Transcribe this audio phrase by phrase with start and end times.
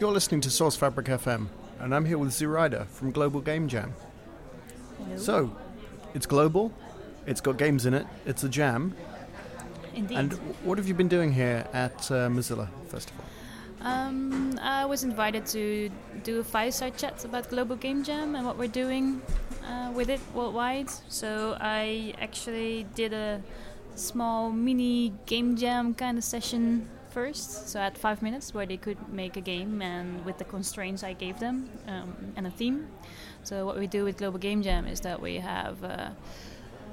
[0.00, 1.48] You're listening to Sourcefabric FM,
[1.78, 3.92] and I'm here with Zuraida from Global Game Jam.
[4.96, 5.16] Hello.
[5.18, 5.56] So,
[6.14, 6.72] it's global,
[7.26, 8.94] it's got games in it, it's a jam.
[9.94, 10.16] Indeed.
[10.16, 10.32] And
[10.64, 13.22] what have you been doing here at uh, Mozilla Festival?
[13.82, 15.90] um, I was invited to
[16.24, 19.20] do a fireside chat about Global Game Jam and what we're doing
[19.66, 20.88] uh, with it worldwide.
[21.08, 23.42] So I actually did a
[23.96, 27.68] small mini game jam kind of session first.
[27.68, 31.12] So had five minutes where they could make a game and with the constraints I
[31.12, 32.88] gave them um, and a theme.
[33.42, 35.82] So what we do with Global Game Jam is that we have.
[35.82, 36.10] Uh,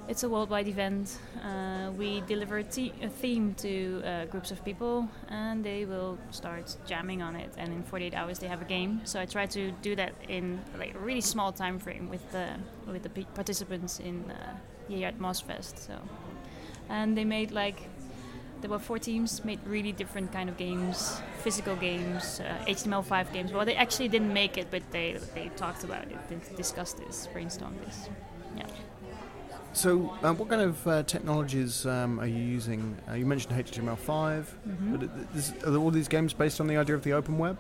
[0.08, 1.20] it's a worldwide event.
[1.44, 6.18] Uh, we deliver a, te- a theme to uh, groups of people, and they will
[6.32, 7.52] start jamming on it.
[7.58, 9.02] And in 48 hours, they have a game.
[9.04, 12.48] So I try to do that in like a really small time frame with the
[12.86, 15.80] with the pe- participants in uh, at MozFest.
[15.80, 15.94] So,
[16.90, 17.90] and they made like
[18.62, 23.52] there were four teams made really different kind of games, physical games, uh, HTML5 games.
[23.52, 27.28] Well, they actually didn't make it, but they they talked about it, they discussed this,
[27.34, 28.10] brainstormed this.
[28.56, 28.66] Yeah.
[29.74, 32.98] So, uh, what kind of uh, technologies um, are you using?
[33.08, 34.92] Uh, you mentioned HTML5, Mhm.
[35.00, 37.60] but is, are all these games based on the idea of the open web?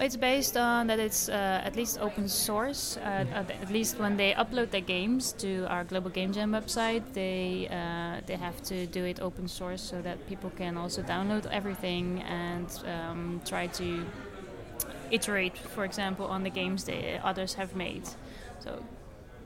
[0.00, 2.96] It's based on that it's uh, at least open source.
[2.96, 7.02] Uh, at at least when they upload their games to our Global Game Jam website,
[7.14, 11.46] they uh, they have to do it open source so that people can also download
[11.50, 14.04] everything and um, try to
[15.10, 18.08] iterate, for example, on the games that others have made.
[18.60, 18.82] So,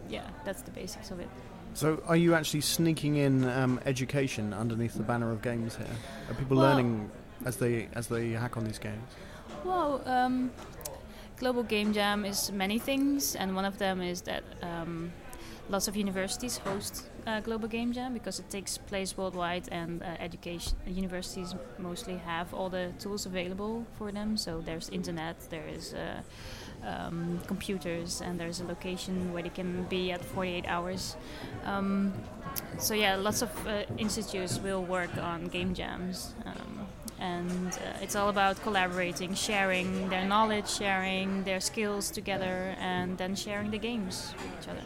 [0.08, 1.28] yeah, that's the basics of it.
[1.74, 5.86] So, are you actually sneaking in um, education underneath the banner of games here?
[6.28, 7.10] Are people Well- learning
[7.46, 9.08] as they as they hack on these games?
[9.64, 10.50] Well, um,
[11.36, 15.12] Global Game Jam is many things, and one of them is that um,
[15.68, 20.06] lots of universities host uh, Global Game Jam because it takes place worldwide, and uh,
[20.18, 24.36] education universities mostly have all the tools available for them.
[24.36, 25.94] So there's internet, there is.
[25.94, 26.22] Uh,
[26.84, 31.16] um, computers and there's a location where they can be at 48 hours.
[31.64, 32.12] Um,
[32.78, 36.71] so yeah, lots of uh, institutes will work on game jams, um,
[37.22, 43.36] and uh, it's all about collaborating, sharing their knowledge, sharing their skills together, and then
[43.36, 44.82] sharing the games with each other.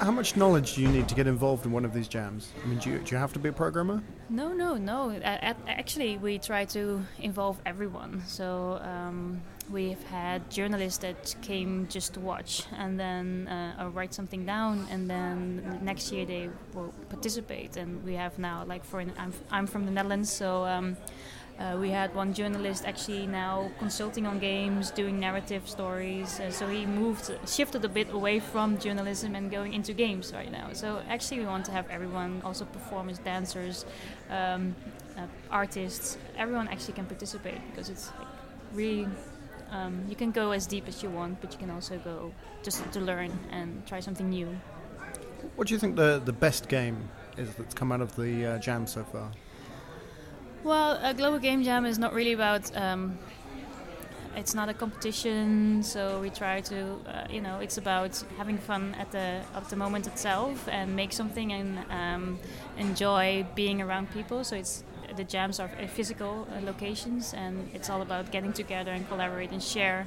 [0.00, 2.52] How much knowledge do you need to get involved in one of these jams?
[2.62, 4.02] I mean, do you, do you have to be a programmer?
[4.30, 5.10] No, no, no.
[5.22, 8.22] Actually, we try to involve everyone.
[8.26, 14.14] So um, we've had journalists that came just to watch and then uh, or write
[14.14, 17.76] something down, and then next year they will participate.
[17.76, 20.64] And we have now, like, for an, I'm, I'm from the Netherlands, so.
[20.64, 20.96] Um,
[21.58, 26.38] uh, we had one journalist actually now consulting on games, doing narrative stories.
[26.38, 30.52] Uh, so he moved, shifted a bit away from journalism and going into games right
[30.52, 30.68] now.
[30.72, 33.86] So actually, we want to have everyone, also performers, dancers,
[34.30, 34.76] um,
[35.16, 36.16] uh, artists.
[36.36, 38.28] Everyone actually can participate because it's like
[38.72, 39.08] really.
[39.70, 42.32] Um, you can go as deep as you want, but you can also go
[42.62, 44.48] just to learn and try something new.
[45.56, 48.58] What do you think the, the best game is that's come out of the uh,
[48.60, 49.30] jam so far?
[50.64, 52.76] Well, a global game jam is not really about.
[52.76, 53.18] Um,
[54.36, 58.94] it's not a competition, so we try to, uh, you know, it's about having fun
[58.98, 62.38] at the at the moment itself and make something and um,
[62.76, 64.44] enjoy being around people.
[64.44, 64.84] So it's
[65.16, 69.62] the jams are physical uh, locations, and it's all about getting together and collaborate and
[69.62, 70.06] share.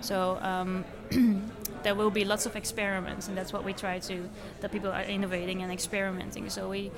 [0.00, 0.84] So um,
[1.82, 4.28] there will be lots of experiments, and that's what we try to.
[4.60, 6.50] That people are innovating and experimenting.
[6.50, 6.90] So we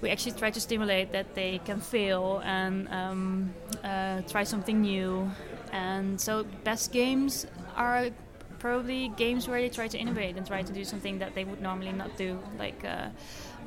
[0.00, 5.30] we actually try to stimulate that they can fail and um, uh, try something new.
[5.72, 8.10] And so, best games are
[8.58, 11.60] probably games where they try to innovate and try to do something that they would
[11.60, 12.84] normally not do, like.
[12.84, 13.08] Uh,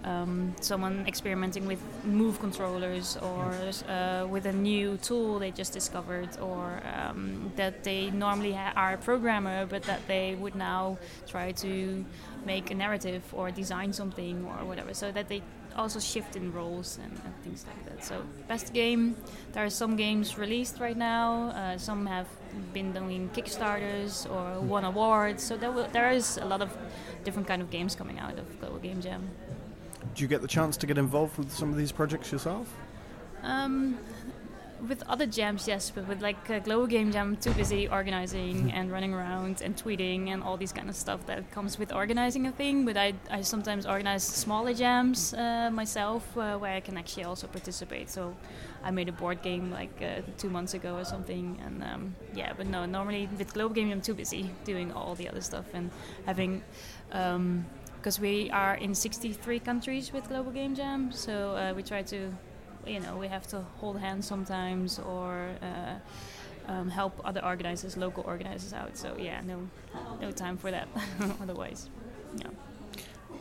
[0.04, 3.54] um, someone experimenting with move controllers or
[3.88, 8.94] uh, with a new tool they just discovered, or um, that they normally ha- are
[8.94, 10.98] a programmer but that they would now
[11.28, 12.06] try to
[12.46, 15.42] make a narrative or design something or whatever, so that they
[15.76, 18.04] also shift in roles and, and things like that.
[18.04, 19.16] So, best game,
[19.54, 22.28] there are some games released right now, uh, some have
[22.74, 26.76] been doing Kickstarters or won awards, so there, will, there is a lot of
[27.24, 29.30] different kind of games coming out of Global Game Jam.
[30.16, 32.74] Do you get the chance to get involved with some of these projects yourself?
[33.44, 33.98] Um,
[34.88, 38.72] with other jams, yes, but with like uh, Global Game Jam, I'm too busy organizing
[38.72, 42.48] and running around and tweeting and all these kind of stuff that comes with organizing
[42.48, 42.86] a thing.
[42.86, 47.48] But I, I sometimes organize smaller jams uh, myself uh, where I can actually also
[47.48, 48.10] participate.
[48.10, 48.36] So
[48.84, 52.54] I made a board game like uh, two months ago or something, and um, yeah.
[52.56, 55.66] But no, normally with Global Game Jam, I'm too busy doing all the other stuff
[55.74, 55.92] and
[56.26, 56.64] having.
[57.12, 57.66] Um,
[58.00, 62.32] because we are in 63 countries with Global Game Jam, so uh, we try to,
[62.86, 68.24] you know, we have to hold hands sometimes or uh, um, help other organizers, local
[68.28, 68.98] organizers out.
[68.98, 69.68] So yeah, no,
[70.22, 70.88] no time for that.
[71.42, 71.90] Otherwise,
[72.38, 72.48] yeah.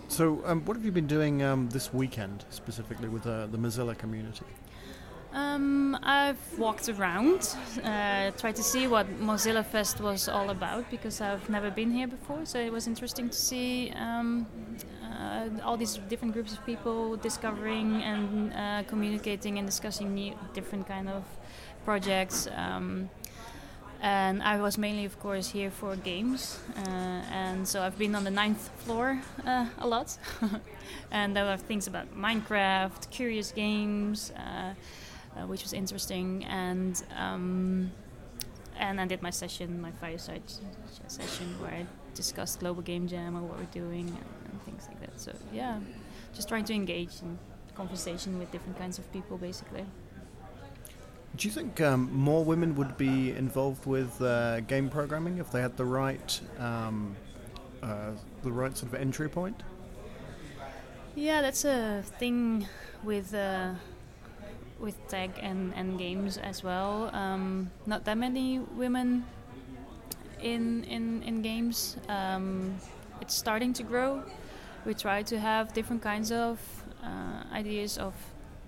[0.09, 3.97] So, um, what have you been doing um, this weekend specifically with uh, the Mozilla
[3.97, 4.47] community?
[5.35, 7.55] Um, I've walked around,
[7.85, 12.09] uh, tried to see what Mozilla Fest was all about because I've never been here
[12.09, 12.47] before.
[12.47, 14.47] So it was interesting to see um,
[15.11, 20.87] uh, all these different groups of people discovering and uh, communicating and discussing new, different
[20.87, 21.25] kind of
[21.85, 22.49] projects.
[22.55, 23.11] Um,
[24.01, 28.23] and I was mainly, of course, here for games, uh, and so I've been on
[28.23, 30.17] the ninth floor uh, a lot,
[31.11, 34.75] and there were things about Minecraft, curious games, uh,
[35.37, 37.91] uh, which was interesting, and um,
[38.79, 40.43] and I did my session, my fireside
[41.09, 44.17] session, where I discussed Global Game Jam and what we're doing
[44.51, 45.21] and, things like that.
[45.21, 45.79] So yeah,
[46.35, 47.39] just trying to engage in
[47.75, 49.85] conversation with different kinds of people, basically.
[51.37, 55.61] Do you think um, more women would be involved with uh, game programming if they
[55.61, 57.15] had the right, um,
[57.83, 58.11] uh,
[58.43, 59.63] the right sort of entry point?
[61.15, 62.67] Yeah, that's a thing
[63.05, 63.75] with uh,
[64.81, 67.11] with tech and, and games as well.
[67.13, 69.25] Um, not that many women
[70.41, 71.97] in in in games.
[73.21, 74.23] It's starting to grow.
[74.85, 76.59] We try to have different kinds of
[77.03, 78.15] uh, ideas of,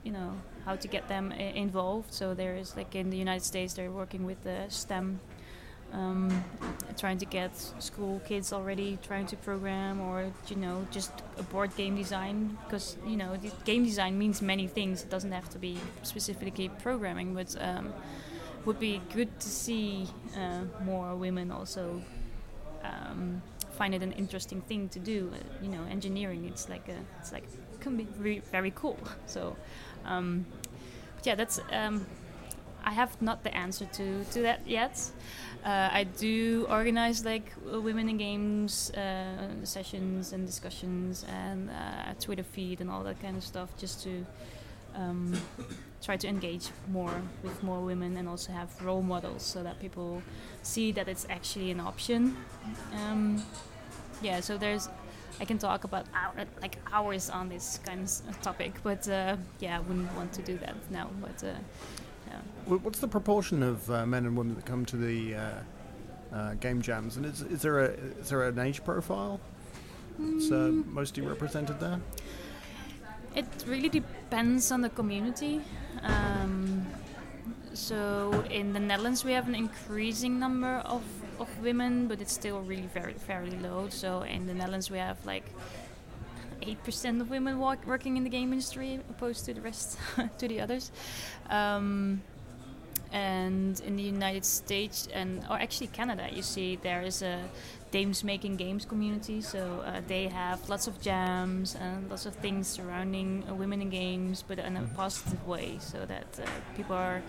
[0.02, 0.32] you know,
[0.64, 2.12] how to get them I- involved.
[2.12, 5.20] So there is like in the United States, they're working with the STEM,
[5.92, 6.44] um,
[6.98, 11.74] trying to get school kids already trying to program, or you know, just a board
[11.76, 15.02] game design because you know, game design means many things.
[15.02, 17.92] It doesn't have to be specifically programming, but um,
[18.64, 20.06] would be good to see
[20.36, 22.02] uh, more women also.
[22.82, 23.42] Um,
[23.80, 25.18] find it an interesting thing to do.
[25.32, 26.44] Uh, you know, engineering.
[26.44, 27.46] It's like a, it's like
[27.80, 28.06] can be
[28.52, 28.98] very cool.
[29.26, 29.56] So,
[30.04, 30.44] um,
[31.16, 31.60] but yeah, that's.
[31.72, 32.06] Um,
[32.82, 34.96] I have not the answer to, to that yet.
[35.62, 42.12] Uh, I do organize like uh, women in games uh, sessions and discussions and uh,
[42.12, 44.24] a Twitter feed and all that kind of stuff, just to
[44.96, 45.38] um,
[46.02, 50.22] try to engage more with more women and also have role models so that people
[50.62, 52.36] see that it's actually an option.
[52.94, 53.42] Um,
[54.22, 54.88] yeah, so there's
[55.40, 59.78] I can talk about hour, like hours on this kind of topic, but uh, yeah,
[59.78, 61.08] I wouldn't want to do that now.
[61.20, 61.54] But uh,
[62.28, 62.76] yeah.
[62.76, 65.50] What's the proportion of uh, men and women that come to the uh,
[66.32, 67.88] uh, game jams, and is, is there a
[68.20, 69.40] is there an age profile
[70.18, 72.00] that's uh, mostly represented there?
[73.34, 75.62] It really depends on the community.
[76.02, 76.86] Um,
[77.72, 81.02] so in the Netherlands, we have an increasing number of,
[81.40, 83.88] of women, but it's still really very fairly low.
[83.88, 85.44] So in the Netherlands, we have like
[86.62, 89.98] eight percent of women walk, working in the game industry, opposed to the rest,
[90.38, 90.92] to the others.
[91.48, 92.22] Um,
[93.12, 97.40] and in the United States and or actually Canada, you see there is a
[97.90, 99.40] Dames making games community.
[99.40, 103.90] So uh, they have lots of jams and lots of things surrounding uh, women in
[103.90, 106.46] games, but in a positive way, so that uh,
[106.76, 107.20] people are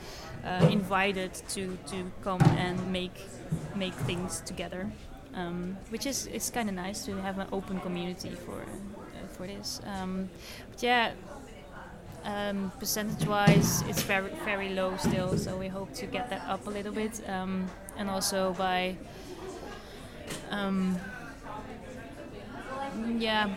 [0.46, 3.18] uh, invited to to come and make
[3.76, 4.92] make things together.
[5.34, 9.48] Um, which is it's kind of nice to have an open community for uh, for
[9.48, 9.82] this.
[9.86, 10.30] Um,
[10.70, 11.14] but yeah,
[12.26, 15.38] um, percentage-wise, it's very very low still.
[15.38, 17.68] So we hope to get that up a little bit, um,
[17.98, 18.98] and also by
[20.50, 21.00] um,
[23.18, 23.50] yeah,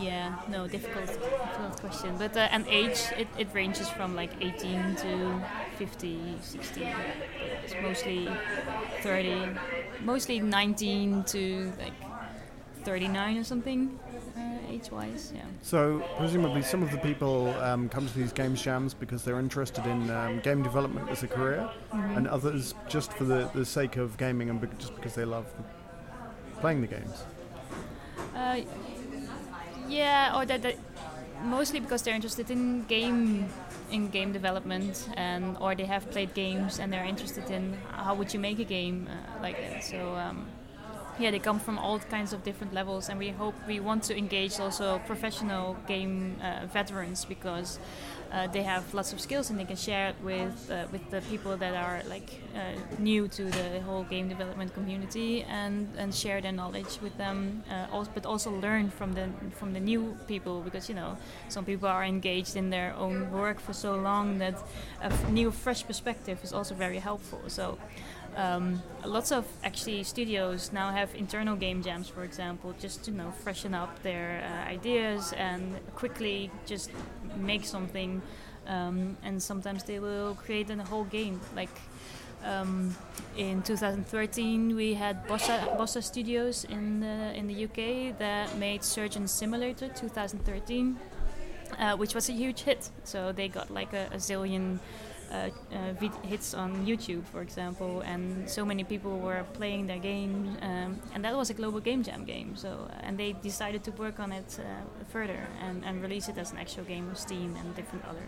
[0.00, 2.16] yeah, no, difficult, difficult question.
[2.16, 5.40] But uh, an age, it, it ranges from like 18 to
[5.76, 6.88] 50, 60.
[7.64, 8.28] It's mostly
[9.02, 9.48] 30,
[10.00, 11.94] mostly 19 to like
[12.84, 13.98] 39 or something,
[14.72, 15.32] age-wise.
[15.34, 15.42] Yeah.
[15.62, 19.86] So presumably, some of the people um, come to these game jams because they're interested
[19.86, 24.16] in um, game development as a career, and others just for the, the sake of
[24.16, 25.46] gaming and bec- just because they love
[26.60, 27.24] playing the games.
[28.34, 28.60] Uh,
[29.88, 30.76] yeah, or that
[31.44, 33.48] mostly because they're interested in game
[33.90, 38.32] in game development and or they have played games and they're interested in how would
[38.32, 39.84] you make a game uh, like that.
[39.84, 40.46] So um,
[41.18, 44.16] yeah, they come from all kinds of different levels, and we hope we want to
[44.16, 47.78] engage also professional game uh, veterans because
[48.32, 51.20] uh, they have lots of skills and they can share it with uh, with the
[51.22, 52.60] people that are like uh,
[52.98, 57.86] new to the whole game development community and and share their knowledge with them, uh,
[57.92, 59.28] also, but also learn from the
[59.58, 61.16] from the new people because you know
[61.48, 64.54] some people are engaged in their own work for so long that
[65.02, 67.40] a f- new fresh perspective is also very helpful.
[67.48, 67.78] So.
[68.36, 73.16] Um, lots of actually studios now have internal game jams, for example, just to you
[73.18, 76.90] know freshen up their uh, ideas and quickly just
[77.36, 78.22] make something.
[78.66, 81.40] Um, and sometimes they will create a whole game.
[81.54, 81.70] Like
[82.44, 82.96] Um,
[83.36, 89.28] in 2013, we had Bossa, Bossa Studios in the, in the UK that made Surgeon
[89.28, 90.98] Simulator 2013,
[91.78, 92.90] uh, which was a huge hit.
[93.04, 94.80] So they got like a, a zillion
[95.32, 100.56] uh, uh, hits on YouTube, for example, and so many people were playing their game,
[100.62, 102.54] um, and that was a global game jam game.
[102.54, 104.64] So, uh, and they decided to work on it uh,
[105.10, 108.26] further and, and release it as an actual game on Steam and different other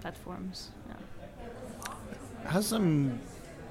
[0.00, 0.70] platforms.
[0.88, 2.50] Yeah.
[2.50, 3.18] Has some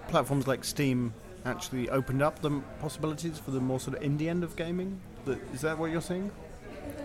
[0.07, 1.13] platforms like Steam
[1.45, 4.99] actually opened up the possibilities for the more sort of indie end of gaming?
[5.53, 6.31] Is that what you're seeing?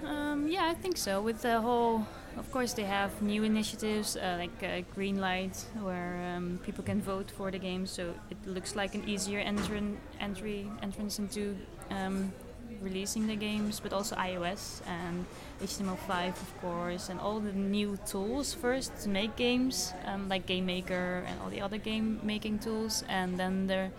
[0.04, 1.20] Um, yeah, I think so.
[1.20, 2.06] With the whole,
[2.38, 7.30] of course, they have new initiatives uh, like uh, Greenlight, where um, people can vote
[7.30, 11.56] for the game, so it looks like an easier entran- entry entrance into
[11.90, 12.32] um,
[12.80, 15.24] releasing the games, but also iOS and
[15.60, 20.66] HTML5, of course, and all the new tools first to make games, um, like Game
[20.66, 23.90] Maker and all the other game making tools, and then the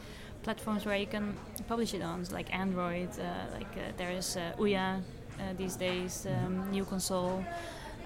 [0.44, 1.36] platforms where you can
[1.68, 5.02] publish it on, like Android, uh, like uh, there is uh, Ouya
[5.40, 7.44] uh, these days, um, new console.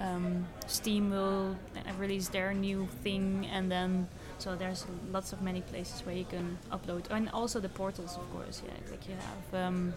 [0.04, 1.56] Um, Steam will
[1.98, 4.08] release their new thing, and then
[4.38, 8.30] so there's lots of many places where you can upload, and also the portals, of
[8.34, 8.62] course.
[8.66, 9.94] Yeah, like you have um,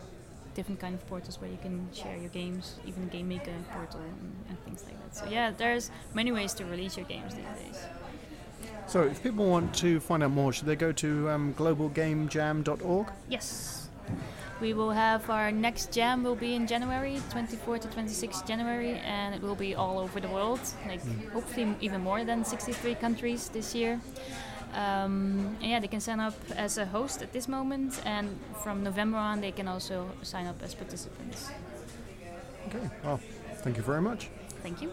[0.55, 4.45] different kind of portals where you can share your games, even Game Maker portal and,
[4.49, 5.17] and things like that.
[5.17, 7.85] So yeah, there's many ways to release your games these days.
[8.87, 13.09] So if people want to find out more, should they go to um, globalgamejam.org?
[13.29, 13.86] Yes.
[14.61, 19.35] We will have our next jam will be in January, 24 to 26 January, and
[19.35, 21.31] it will be all over the world, like mm.
[21.31, 24.01] hopefully even more than 63 countries this year.
[24.73, 28.29] Um, and yeah, they can sign up as a host at this moment, and
[28.63, 31.51] from November on, they can also sign up as participants.
[32.69, 33.21] Okay, well,
[33.57, 34.29] thank you very much.
[34.63, 34.91] Thank you.